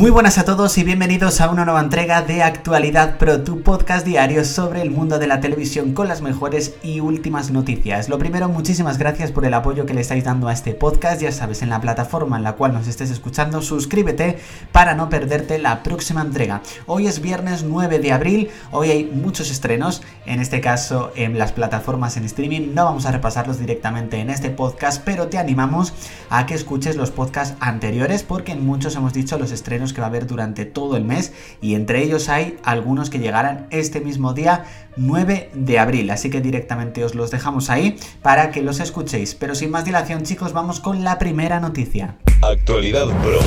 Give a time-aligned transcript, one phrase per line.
[0.00, 4.06] Muy buenas a todos y bienvenidos a una nueva entrega de Actualidad Pro, tu podcast
[4.06, 8.08] diario sobre el mundo de la televisión con las mejores y últimas noticias.
[8.08, 11.20] Lo primero, muchísimas gracias por el apoyo que le estáis dando a este podcast.
[11.20, 14.38] Ya sabes, en la plataforma en la cual nos estés escuchando, suscríbete
[14.72, 16.62] para no perderte la próxima entrega.
[16.86, 21.52] Hoy es viernes 9 de abril, hoy hay muchos estrenos, en este caso en las
[21.52, 22.72] plataformas en streaming.
[22.72, 25.92] No vamos a repasarlos directamente en este podcast, pero te animamos
[26.30, 30.06] a que escuches los podcasts anteriores porque en muchos hemos dicho los estrenos que va
[30.06, 34.32] a haber durante todo el mes y entre ellos hay algunos que llegarán este mismo
[34.32, 34.64] día
[34.96, 39.34] 9 de abril, así que directamente os los dejamos ahí para que los escuchéis.
[39.34, 42.16] Pero sin más dilación chicos, vamos con la primera noticia.
[42.42, 43.40] Actualidad Pro.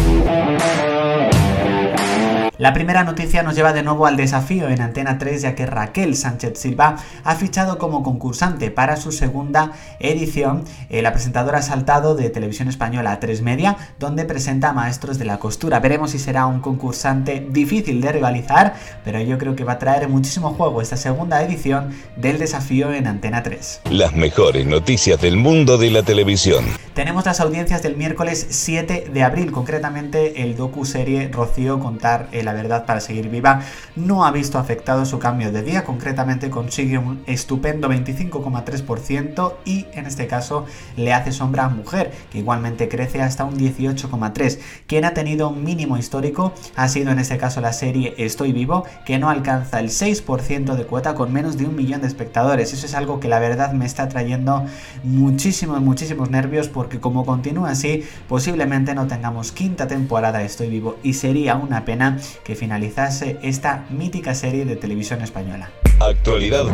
[2.60, 6.16] La primera noticia nos lleva de nuevo al desafío en Antena 3 ya que Raquel
[6.16, 10.64] Sánchez Silva ha fichado como concursante para su segunda edición.
[10.92, 15.18] Eh, la presentadora ha saltado de Televisión Española a 3 Media donde presenta a Maestros
[15.18, 15.80] de la Costura.
[15.80, 20.08] Veremos si será un concursante difícil de rivalizar, pero yo creo que va a traer
[20.08, 23.82] muchísimo juego esta segunda edición del desafío en Antena 3.
[23.90, 26.66] Las mejores noticias del mundo de la televisión.
[26.94, 32.54] Tenemos las audiencias del miércoles 7 de abril, concretamente el docu-serie Rocío contar el la
[32.54, 33.62] verdad para seguir viva,
[33.96, 40.06] no ha visto afectado su cambio de día, concretamente consigue un estupendo 25,3% y en
[40.06, 40.66] este caso
[40.98, 44.60] le hace sombra a Mujer, que igualmente crece hasta un 18,3%.
[44.88, 48.86] Quien ha tenido un mínimo histórico ha sido en este caso la serie Estoy Vivo,
[49.06, 52.74] que no alcanza el 6% de cuota con menos de un millón de espectadores.
[52.74, 54.66] Eso es algo que la verdad me está trayendo
[55.04, 61.14] muchísimos, muchísimos nervios porque como continúa así, posiblemente no tengamos quinta temporada Estoy Vivo y
[61.14, 65.72] sería una pena que finalizase esta mítica serie de televisión española.
[66.00, 66.66] Actualidad.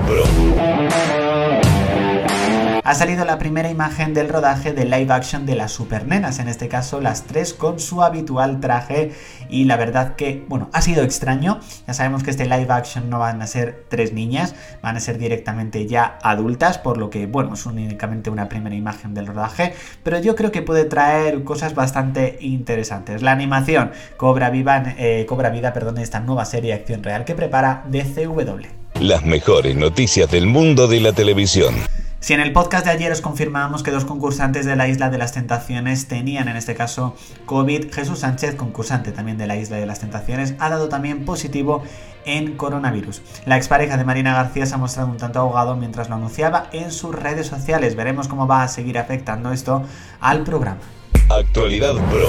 [2.89, 6.67] Ha salido la primera imagen del rodaje de live action de las supernenas, en este
[6.67, 9.11] caso las tres con su habitual traje
[9.47, 13.19] y la verdad que, bueno, ha sido extraño, ya sabemos que este live action no
[13.19, 17.53] van a ser tres niñas, van a ser directamente ya adultas, por lo que, bueno,
[17.53, 22.39] es únicamente una primera imagen del rodaje, pero yo creo que puede traer cosas bastante
[22.41, 23.21] interesantes.
[23.21, 27.35] La animación cobra, viva, eh, cobra vida perdón, esta nueva serie de acción real que
[27.35, 28.65] prepara DCW.
[28.99, 31.75] Las mejores noticias del mundo de la televisión.
[32.21, 35.17] Si en el podcast de ayer os confirmábamos que dos concursantes de la Isla de
[35.17, 37.15] las Tentaciones tenían en este caso
[37.45, 41.81] COVID, Jesús Sánchez, concursante también de la Isla de las Tentaciones, ha dado también positivo
[42.25, 43.21] en coronavirus.
[43.45, 46.91] La expareja de Marina García se ha mostrado un tanto ahogado mientras lo anunciaba en
[46.91, 47.95] sus redes sociales.
[47.95, 49.83] Veremos cómo va a seguir afectando esto
[50.19, 50.81] al programa.
[51.29, 52.27] Actualidad Pro.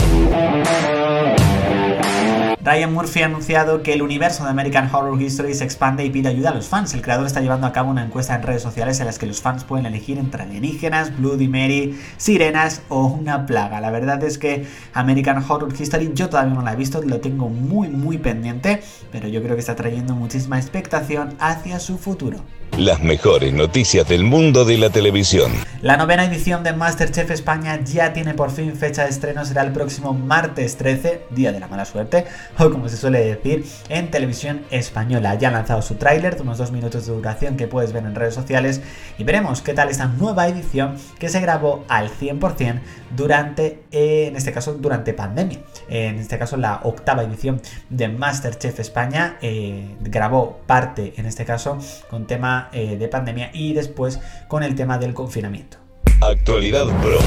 [2.62, 6.28] Ryan Murphy ha anunciado que el universo de American Horror History se expande y pide
[6.28, 6.92] ayuda a los fans.
[6.92, 9.40] El creador está llevando a cabo una encuesta en redes sociales en las que los
[9.40, 13.80] fans pueden elegir entre alienígenas, Bloody Mary, sirenas o una plaga.
[13.80, 17.48] La verdad es que American Horror History yo todavía no la he visto, lo tengo
[17.48, 22.40] muy muy pendiente, pero yo creo que está trayendo muchísima expectación hacia su futuro.
[22.78, 25.52] Las mejores noticias del mundo de la televisión.
[25.82, 29.72] La novena edición de Masterchef España ya tiene por fin fecha de estreno, será el
[29.72, 32.26] próximo martes 13, día de la mala suerte,
[32.58, 35.34] o como se suele decir, en televisión española.
[35.34, 38.14] Ya ha lanzado su tráiler de unos dos minutos de duración que puedes ver en
[38.14, 38.80] redes sociales
[39.18, 42.80] y veremos qué tal esta nueva edición que se grabó al 100%
[43.16, 45.60] durante, eh, en este caso, durante pandemia.
[45.88, 51.78] En este caso, la octava edición de Masterchef España eh, grabó parte, en este caso,
[52.08, 55.78] con tema eh, de pandemia y después con el tema del confinamiento.
[56.20, 57.18] Actualidad Pro.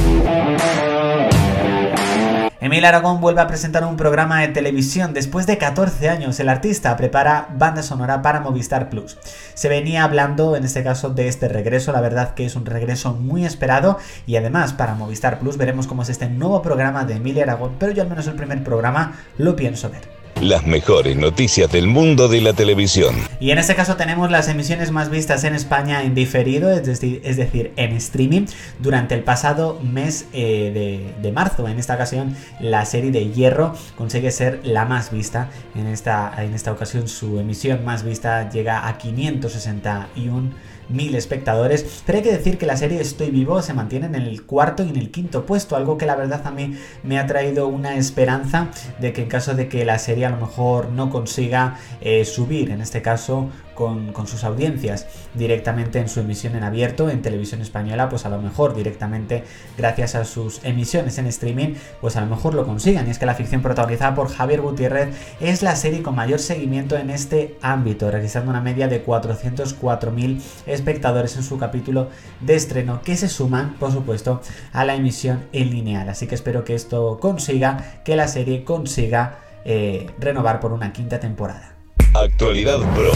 [2.64, 5.14] Emil Aragón vuelve a presentar un programa de televisión.
[5.14, 9.18] Después de 14 años, el artista prepara banda sonora para Movistar Plus.
[9.54, 11.92] Se venía hablando, en este caso, de este regreso.
[11.92, 13.98] La verdad que es un regreso muy esperado.
[14.26, 17.76] Y además, para Movistar Plus veremos cómo es este nuevo programa de Emil Aragón.
[17.80, 22.28] Pero yo al menos el primer programa lo pienso ver las mejores noticias del mundo
[22.28, 23.16] de la televisión.
[23.40, 27.22] Y en este caso tenemos las emisiones más vistas en España en diferido, es decir,
[27.24, 28.46] es decir en streaming,
[28.80, 31.68] durante el pasado mes eh, de, marzo.
[31.68, 35.50] En esta ocasión la serie de Hierro consigue ser la más vista.
[35.76, 40.52] En esta, en esta ocasión su emisión más vista llega a 561
[40.90, 42.03] mil espectadores.
[42.06, 44.90] Pero hay que decir que la serie Estoy Vivo se mantiene en el cuarto y
[44.90, 48.70] en el quinto puesto, algo que la verdad a mí me ha traído una esperanza
[49.00, 52.72] de que en caso de que la serie a lo mejor no consiga eh, subir,
[52.72, 58.09] en este caso, con, sus audiencias directamente en su emisión en abierto en televisión española,
[58.09, 59.43] pues a lo mejor directamente
[59.78, 63.08] gracias a sus emisiones en streaming, pues a lo mejor lo consigan.
[63.08, 65.09] Y es que la ficción protagonizada por Javier Gutiérrez
[65.40, 71.35] es la serie con mayor seguimiento en este ámbito, registrando una media de 404.000 espectadores
[71.35, 72.09] en su capítulo
[72.40, 74.41] de estreno, que se suman, por supuesto,
[74.72, 76.09] a la emisión en lineal.
[76.09, 81.20] Así que espero que esto consiga, que la serie consiga eh, renovar por una quinta
[81.20, 81.76] temporada.
[82.14, 83.12] Actualidad Pro.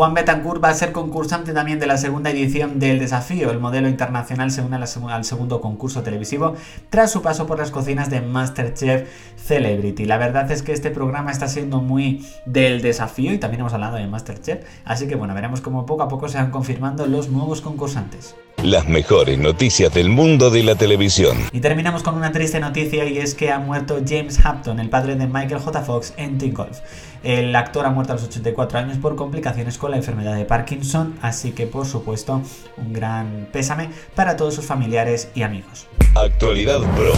[0.00, 3.50] Juan Betancourt va a ser concursante también de la segunda edición del desafío.
[3.50, 6.54] El modelo internacional se une al segundo concurso televisivo
[6.88, 10.06] tras su paso por las cocinas de Masterchef Celebrity.
[10.06, 13.96] La verdad es que este programa está siendo muy del desafío y también hemos hablado
[13.96, 14.64] de Masterchef.
[14.86, 18.86] Así que bueno, veremos cómo poco a poco se van confirmando los nuevos concursantes las
[18.86, 21.36] mejores noticias del mundo de la televisión.
[21.52, 25.16] Y terminamos con una triste noticia y es que ha muerto James Hampton, el padre
[25.16, 25.82] de Michael J.
[25.82, 26.80] Fox en Teen Golf.
[27.22, 31.16] El actor ha muerto a los 84 años por complicaciones con la enfermedad de Parkinson,
[31.22, 32.42] así que por supuesto
[32.76, 35.86] un gran pésame para todos sus familiares y amigos.
[36.14, 37.12] Actualidad Pro.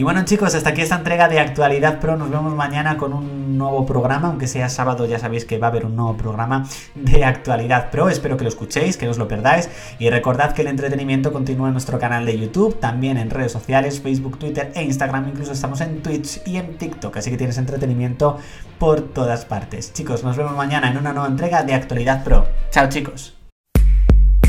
[0.00, 2.16] Y bueno chicos, hasta aquí esta entrega de Actualidad Pro.
[2.16, 5.70] Nos vemos mañana con un nuevo programa, aunque sea sábado ya sabéis que va a
[5.70, 8.08] haber un nuevo programa de Actualidad Pro.
[8.08, 9.68] Espero que lo escuchéis, que no os lo perdáis.
[9.98, 14.00] Y recordad que el entretenimiento continúa en nuestro canal de YouTube, también en redes sociales,
[14.00, 15.28] Facebook, Twitter e Instagram.
[15.28, 18.38] Incluso estamos en Twitch y en TikTok, así que tienes entretenimiento
[18.78, 19.92] por todas partes.
[19.92, 22.48] Chicos, nos vemos mañana en una nueva entrega de Actualidad Pro.
[22.70, 23.34] Chao chicos.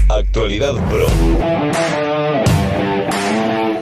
[0.07, 2.10] Actualidad Pro.